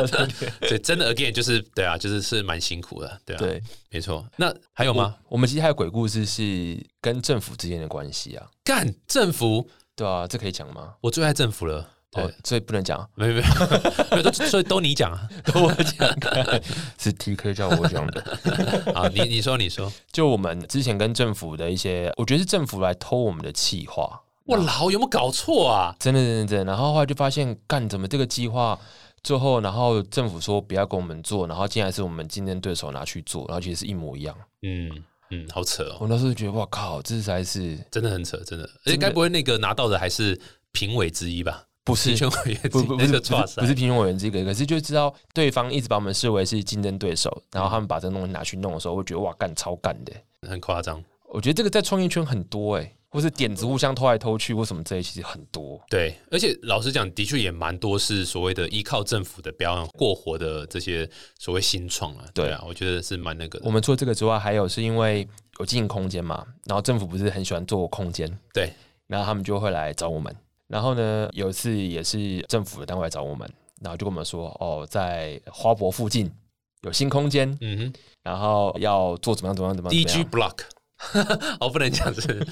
[0.61, 4.23] 对真的 again 就是对啊，就是是蛮辛苦的，对啊，对，没错。
[4.37, 5.15] 那还有吗？
[5.29, 8.47] 我我们其实还有鬼故事是跟政府之间的关系啊。
[8.63, 10.93] 干政府，对啊，这可以讲吗？
[11.01, 11.89] 我最爱政府了。
[12.13, 13.41] 对哦，所以不能讲，没有没
[14.21, 15.27] 有，所以都你讲啊。
[15.45, 16.09] 都我讲，
[16.97, 18.21] 是 TK 叫我讲的。
[18.93, 25.95] 啊，你你说你说，就我们之前跟政府的一些，我觉得是政府来偷我们的企划，哇，老有没有搞错啊？
[25.99, 26.65] 真的真的真的。
[26.65, 28.77] 然后后来就发现，干怎么这个计划
[29.23, 34.35] 最后，然后政府说不要跟我们做，然后竟然是我们竞争对手拿去做，然后其实是一模一样。
[34.61, 34.91] 嗯
[35.31, 38.69] 嗯，好扯哦，我那时候觉得，哇靠，这实在是真的很扯，真的。
[38.85, 40.39] 而且该不会那个拿到的还是
[40.71, 41.63] 评委之一吧？
[41.83, 50.13] 不是评选委员不不不是不是不是评选委员这个，可是就知道对方一直把我们视为是竞争对手，然后他们把这东西拿去弄的时候，会觉得哇干超干的。
[50.47, 51.03] 很夸张。
[51.25, 55.81] 我觉得这个在创业圈很多哎、或是点子互相偷来偷去或什么这些，其实很多。
[55.89, 62.25] 对，而且老实讲，的确也蛮多是所谓的依靠政府的表演过活的这些所谓新创啊。
[62.33, 63.65] 对对啊，我觉得是蛮那个的。
[63.65, 65.27] 我们除了这个之外，还有是因为
[65.59, 68.71] 有经营空间嘛，然后政府不是很喜欢做空间，对，
[69.07, 70.35] 然后他们就会来找我们。
[70.73, 73.47] 然后呢，有一次也是政府的单位来找我们，
[73.79, 76.31] 然后就跟我们说，哦，在花博附近
[76.81, 80.03] 有新空间，嗯哼然后要做怎么样怎么样怎么样。
[80.03, 80.61] ，DG 样 Block，
[81.61, 82.43] 哦，不能讲是，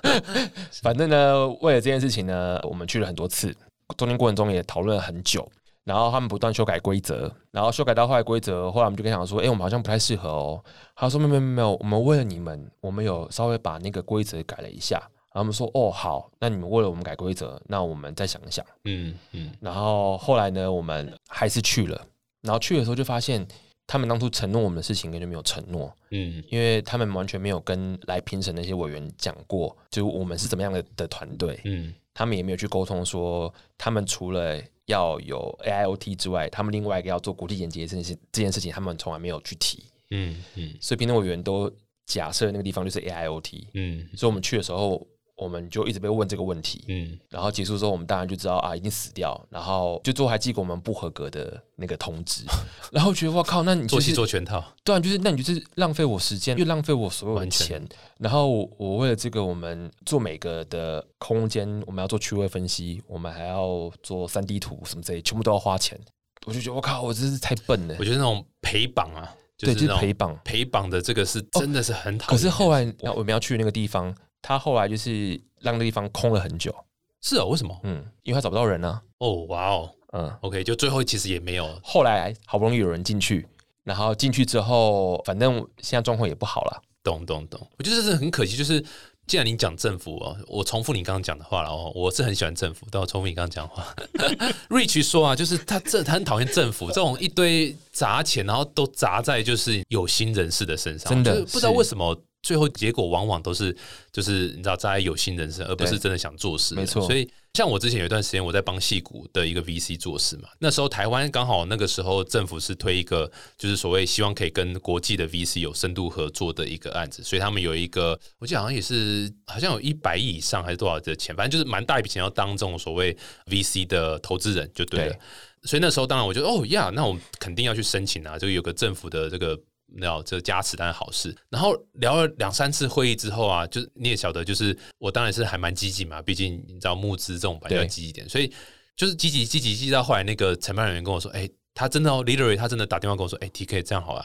[0.82, 3.54] 反正呢，为了这件事情呢，我们去了很多次，
[3.98, 5.46] 中间过程中也讨论了很久。
[5.84, 10.64] 然后他们不断修改规则，然后修改到后来规则，后来我们就跟他讲说，哎，我们好像不太适合哦。
[10.94, 15.02] 他说没有没有没有，我们为了你们，我们有稍微把那个规则改了一下。
[15.34, 18.64] 然后我们说，哦好，那你们为了我们改规则，那我们再想一想。
[18.84, 22.06] 嗯嗯，然后后来呢，我们还是去了。
[22.42, 23.46] 然后去的时候就发现，
[23.86, 31.60] 他们当初承诺我们的事情根本就没有承诺，嗯因为他们完全没有跟来评审那些委员讲过，就我们是怎么样的的团队。
[31.64, 39.82] 嗯他们也没有去沟通说，他们除了要有 AIoT 之外，他们另外一个要做国际连接这件事这件事情，他们从来没有去提。
[40.10, 41.72] 嗯嗯所以评审委员都
[42.04, 46.84] 假设那个地方就是 AIoT，嗯所以我们去的时候，我们就一直被问这个问题。
[46.88, 49.40] 嗯，然后结束之后，我们当然就知道啊，已经死掉。
[49.50, 52.44] 然后就最后还寄给我们不合格的那个通知，
[52.92, 54.62] 然后觉得哇靠，那你做戏就是做全套。
[54.84, 57.86] 对啊，就是那你就是浪费我时间，又浪费我所有的钱。
[58.18, 65.98] 然后我我为了这个，我们做每个的空间，我们要做区位分析，我们还要做三 D 图什么之类，全部都要花钱。
[66.44, 68.04] 我就觉得我靠，我真是太笨了我。
[68.04, 70.36] 觉得那种陪绑啊，就对，就是陪绑。
[70.44, 72.36] 陪绑的这个是真的是很讨厌。
[72.36, 76.74] 可是后来我们要去那个地方，他后来就是让那个地方空了很久。
[77.22, 77.78] 是哦，为什么？
[77.84, 79.00] 嗯，因为他找不到人啊。
[79.18, 81.80] 哦，哇哦嗯，，OK，就最后其实也没有。
[81.82, 83.46] 后来好不容易有人进去，
[83.84, 86.82] 然后进去之后，反正现在状况也不好了。
[87.04, 88.84] 懂懂懂，我觉得这是很可惜，就是
[89.26, 93.94] 既然你讲政府哦，我重复你刚刚讲的话了哦，我是很喜欢政府，但我重复你刚刚讲的话。
[94.68, 102.20] Rich 说啊，就是他这他很讨厌政府这种一堆砸钱，然后都砸在就是有心人士的身上，真的不知道是为什么。
[102.42, 103.74] 最后结果往往都是
[104.12, 106.74] 就是你知道砸在有心人生，而不是真的想做事。
[106.74, 125.12] 没错所以像我之前有一段时间我在帮戏谷的一个 VC 做事嘛，那时候台湾刚好那个时候政府是推一个就是所谓希望可以跟国际的 VC 有深度合作的一个案子，所以他们有一个我记得好像也是好像有一百亿以上还是多少的钱，反正就是蛮大一笔钱要当这种所谓 VC 的投资人就对了。
[125.12, 125.18] 对
[125.64, 129.56] 所以那时候当然我就哦呀，那我们肯定要去申请啊，就有个政府的这个。
[129.96, 138.52] 那这个加持当然好事，然后聊了两三次会议之后啊，就是你也晓得，就是我当然是还蛮积极嘛，毕竟你知道募资这种本来就要积极一点，所以
[138.96, 144.24] 就是积极积极积极到后来那个承办人员跟我说，哎、他真的哦，literally 他真的打电话跟我说，哎、t k 这样好了，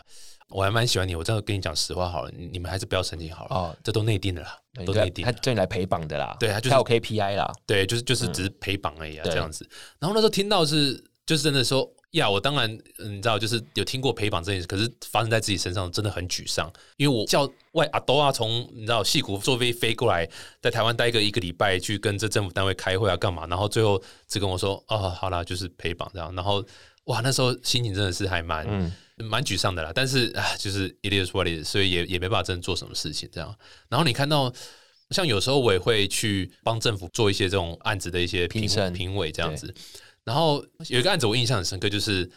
[0.50, 5.26] 我还蛮喜欢你，我真的跟你讲实话好了，你你们还是不要申请好了，哦这都内定的啦，都内定。
[5.26, 9.68] 他叫你来陪绑的啦，对他就是他有 KPI 啦，对，就是就是只是陪绑而已啊，对这样子。
[10.00, 20.28] 然后那时候听到是，就是真的说呀，我当然嗯你知道，就是有听过陪绑这件事，可是发生在自己身上真的很沮丧，因为我叫外阿多啊，从你知道戏谷坐飞飞过来，
[20.62, 23.48] 在台湾待个一个礼拜，去跟这政府单位开会啊，干嘛？
[23.48, 26.34] 然后最后只跟我说，哦，好啦，就是陪绑这样。
[26.36, 26.64] 然后
[27.06, 28.68] 哇，那时候心情真的是还蛮。
[28.70, 28.92] 嗯，
[29.26, 33.56] 蛮沮丧的啦，但是啊，就是 it is what it is，所以也也没办法真的做什么事情这样。
[33.90, 34.54] 然后你看到，
[35.10, 39.74] 像有时候我也会去帮政府做一些这种案子的一些评评审评委这样子。
[40.28, 42.30] 然后有一个案子我印象很深刻，就是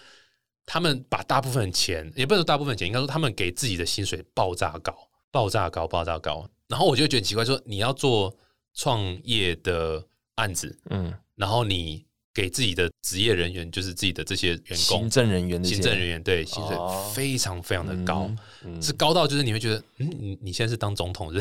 [0.64, 4.96] 他们把大部分钱，也不是说大部分钱，应该说他们给自己的薪水爆炸高，
[5.32, 6.48] 爆炸高，爆炸高。
[6.68, 8.32] 然后我就觉得很奇怪，说你要做
[8.74, 17.10] 创业的案子，嗯，然后你给自己的职业人员，就是自己的这些员工行，政人员行政人员对薪水哦。
[17.12, 18.30] 非常非常的高，
[18.64, 18.80] 嗯。
[18.80, 21.40] 是高到就是你会觉得，嗯，你你现在是当总统的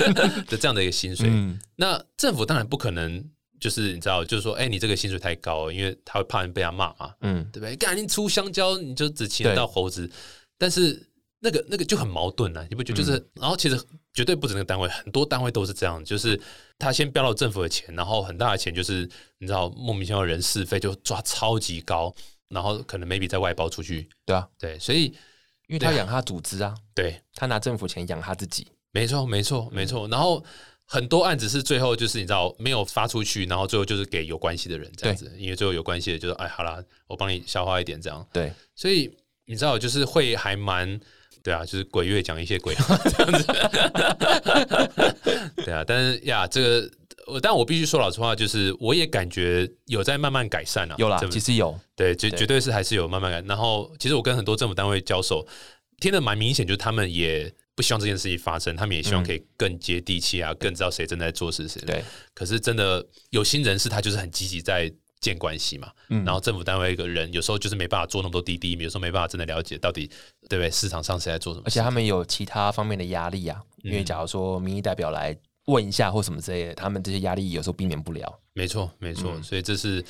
[0.48, 1.28] 的这样的一个薪水。
[1.28, 1.60] 嗯。
[1.76, 3.22] 那政府当然不可能，
[3.60, 7.76] 就是你知道，就是说，哎、你这个薪水太高了，因为他会怕人被他骂嘛，嗯，对不对？
[7.76, 10.10] 赶紧出香蕉，你就只请得到猴子，
[10.58, 11.06] 但是
[11.38, 12.98] 那个那个就很矛盾啊，你不觉得？
[12.98, 13.80] 就是，然后其实
[14.12, 16.40] 绝对不止那个单位，很多单位都是这样，就是
[16.78, 22.14] 他先标到政府的钱，然后很大的钱就是你知道莫名其妙的人事费就抓超级高，
[22.48, 25.04] 然后可能 maybe 再外包出去，对啊，对，所以
[25.68, 28.66] 因为他养他组织啊，对，他拿政府钱养他自己。
[28.92, 30.08] 没错，没错，没错。
[30.08, 30.42] 然后
[30.92, 38.26] 很多案子是最后就是你知道没有发出去，然后最后就是给有关系的人这样子，因为最后有关系的就是哎，好啦，我帮你消化一点这样。
[38.32, 39.08] 对，所以
[39.46, 41.00] 你知道就是会还蛮
[41.44, 43.46] 对啊，就是鬼月讲一些鬼话这样子。
[45.64, 46.90] 对啊，但是呀，这个
[47.28, 53.40] 我但我必须说老实话，就是我也感觉有在慢慢改善啊，有啦其实有，对，绝绝对是还是有慢慢改。
[53.42, 55.46] 然后其实我跟很多政府单位交手，
[56.00, 61.80] 听得蛮明显，就是他们也不希望这件事情发生，他们也希望可以更接地气啊，更知道谁正在做事谁。
[61.86, 62.04] 对，
[62.34, 65.90] 可是真的有心人士，他就是很积极在建关系嘛。
[66.10, 70.06] 嗯然后政府单位一个人，有时候就是没办法做那么多滴滴，有时候没办法真的了解到底
[70.46, 71.64] 对不对市场上谁在做什么。
[71.66, 78.38] 而且他们有其他方面的压力啊，因为假如说民意代表来问一下或什么之类的，他们这些压力有时候避免不了。
[78.52, 80.04] 没错，没错，嗯所以这是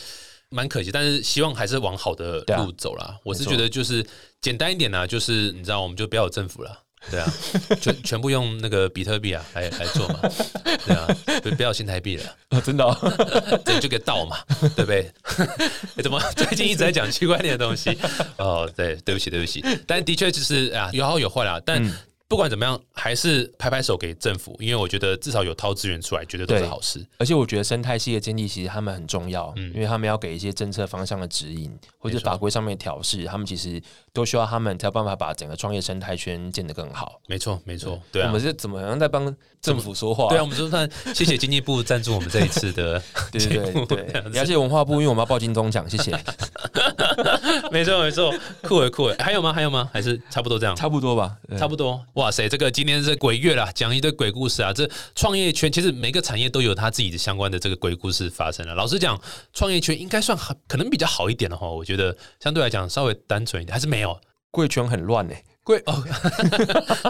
[0.49, 3.17] 蛮可惜，但是希望还是往好的路走啦。
[3.23, 4.05] 我是觉得就是
[4.41, 6.83] 简单一点呢、就是你知道，我们就不要有政府了。
[7.11, 7.33] 对啊，
[7.81, 10.21] 全全部用那个比特币啊来来做嘛，
[10.87, 11.07] 对啊，
[11.43, 12.95] 不不要新台币了，啊，真的、哦，
[13.65, 14.37] 这就给倒嘛，
[14.77, 15.11] 对不对？
[15.97, 17.97] 欸 怎么最近一直在讲区块链的东西？
[18.37, 21.61] 哦，对，对不起，对不起，但的确就是啊，有好有坏啦。
[21.65, 21.93] 但嗯
[22.31, 27.05] 不管怎么样，还是拍拍手给政府，因为我觉得至少有掏资源出来，绝对都是好事。
[27.19, 37.21] 而且我觉得生态系的建立其实他们很重要，嗯因为他们要给一些政策方向的指引，或者法规上面的调试，他们其实都需要他们才有办法把整个创业生态圈建得更好。
[37.27, 38.41] 没错，没错，对啊我们。
[38.41, 40.29] 是怎么样在帮政府说话？
[40.29, 46.11] 对啊，我们就算谢谢经济部赞助我们这一次的 对对对这样子对，了解文化部，因为我们要报金钟奖，谢谢。
[47.71, 48.33] 没错没错，
[48.63, 49.53] 酷诶酷诶，还有吗？
[49.53, 49.89] 还有吗？
[49.93, 50.75] 还是差不多这样？
[50.75, 52.49] 差不多吧，差不多，哇塞！
[52.49, 54.73] 这个今天是鬼月啦，讲一堆鬼故事啊。
[54.73, 58.75] 这创业圈其实每个产业都有它自己的相关的这个鬼故事发生了。
[58.75, 59.21] 老实讲，
[59.53, 61.69] 创业圈应该算很可能比较好一点的哈。
[61.69, 64.19] 我觉得相对来讲稍微单纯一点，还是没有
[64.51, 65.35] 贵圈很乱呢、
[65.65, 66.03] 贵 哦。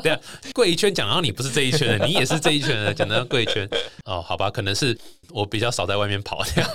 [0.03, 0.21] 对啊，
[0.55, 3.69] 贵圈讲到你不是这一圈的，你也是这一圈的，讲到贵圈
[4.05, 4.97] 哦，好吧，可能是
[5.31, 6.67] 我比较少在外面跑掉，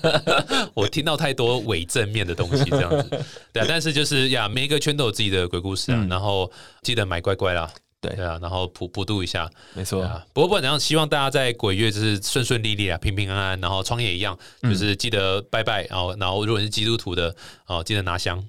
[0.74, 3.08] 我听到太多伪正面的东西这样子。
[3.52, 6.50] 对啊，但是就是呀，每一个圈都有自己的鬼故事啊，嗯然后
[6.82, 7.70] 记得买乖乖啦。
[8.08, 10.24] 对对啊，然后普普渡一下，没错，啊。
[10.32, 13.60] 不过不管怎样，希望大家在鬼月就是顺顺利利啊，平平安安。
[13.60, 17.34] 然后创业一样，就是记得拜拜，然后然后如果是基督徒的
[17.66, 18.42] 哦，记得拿香。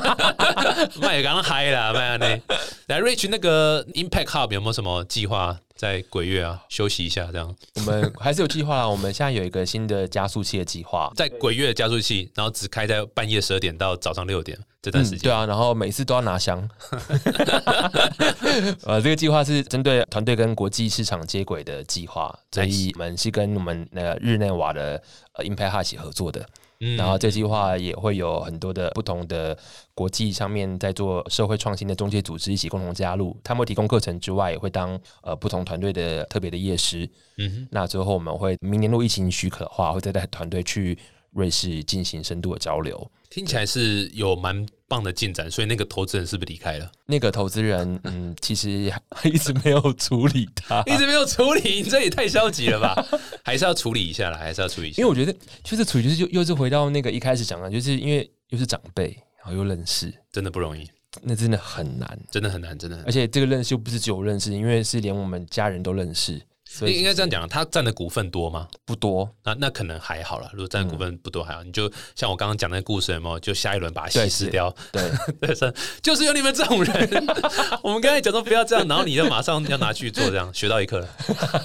[1.00, 2.40] 卖刚嗨啦，卖呢。
[2.86, 7.56] 来，Rich 那个 Impact Hub 有没有什么计划在鬼月啊休息一下这样？
[7.76, 8.86] 我们还是有计划啦。
[8.86, 15.20] 我们现在有一个新的加速器的计划， 在鬼月的加速器，然后只开在半夜十二点到早上六点这段时间。
[15.20, 16.68] 对啊，然后每次都要拿香。
[18.84, 25.02] 呃，这个计划是针对团队跟国际市场接轨的计划，所以我们是跟我们那个日内瓦的
[25.32, 26.46] 呃 Impact Hub 一起合作的。
[26.80, 29.56] 嗯然后这计划也会有很多的不同的
[29.94, 37.08] 国际上面在做社会创新的中介组织一起共同加入，他们会提供课程之外，也会当呃不同团队的特别的夜师。
[37.38, 40.98] 嗯哼，那最后我们会明年如果疫情许可的话，会再带团队去
[41.32, 43.10] 瑞士进行深度的交流。
[43.28, 46.90] 听起来是有蛮棒的进展，所以那个投资人是不是离开了？
[47.06, 53.06] 那个投资人，嗯， 其实还一直没有处理他，一直没有处理，你这也太消极了吧？
[53.44, 55.08] 还是要处理一下啦，还是要处理一下因为。
[55.08, 55.32] 我觉得
[55.62, 60.84] 就是处理，就是又又是回到那个一开始讲的，就是因为又是长辈，然后又认识，真的不容易，
[61.22, 62.18] 那真的很难。
[62.28, 63.00] 真的很难，真的。
[63.06, 66.40] 而且这个认识又不是只有认识，因为是连我们家人都认识，
[66.72, 68.68] 所以应应该这样讲，他占的股份多吗？
[68.84, 69.28] 不多。
[69.44, 70.48] 那那可能还好了。
[70.52, 73.40] 如果占的股份不多还好，你就像我刚刚讲那个故事，有没有？
[73.40, 74.72] 就下一轮把它稀释掉。
[74.92, 75.10] 对，
[75.42, 77.26] 对，是就是有你们这种人。
[77.82, 81.08] 我们刚才讲说不要这样，然后你就马上要拿去做，这样学到一课了。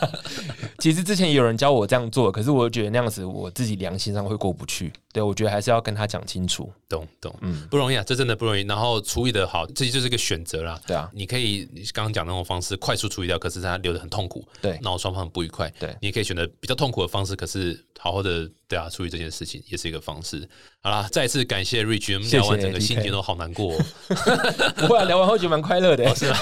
[0.80, 4.91] 其实之前也有人教我这样做，可是我觉得那样子我自己良心上会过不去。
[5.16, 6.70] 对我觉得还是要跟他讲清楚。
[6.89, 8.63] 懂懂，嗯不容易啊，这真的不容易。
[8.63, 10.78] 然后处理的好，这就是一个选择啦。
[10.86, 15.72] 对啊，你可以你刚刚讲那种方式快速处理掉，可是他留的很痛苦，对闹双方很不愉快。
[15.80, 20.47] 对你也可以选择比较痛苦的方式，可是好好的对啊处理这件事情也是一个方式。
[20.86, 23.86] 好啦，再次感谢 Rich，我聊完整个心情都好难过、哦。
[24.78, 26.06] 不会啊，聊完后觉得蛮快乐的。
[26.14, 26.38] 是吧？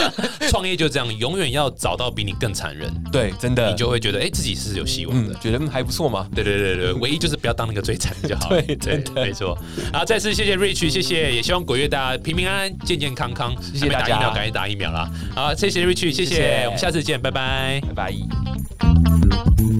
[0.48, 5.34] 创业就这样，永远要找到比你更残忍，对，真的你就会觉得哎、自己是有希望的。
[5.34, 6.26] 嗯，觉得嗯还不错嘛。
[6.34, 8.62] 对对对对，唯一就是不要当那个最惨的就好了。
[8.62, 9.58] 对真的没错。
[9.92, 13.54] 好，再次谢谢 Rich，谢谢，也希望鬼月大家平平安安、健健康康。
[13.60, 15.10] 谢谢大家还没打疫苗，赶紧打疫苗啦！
[15.34, 17.78] 好，谢谢 Rich，谢谢，谢谢我们下次见，拜拜。
[17.88, 19.71] 拜拜。